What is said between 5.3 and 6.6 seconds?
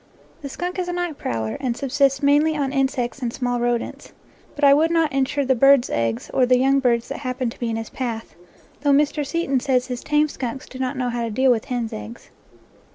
the birds' eggs or the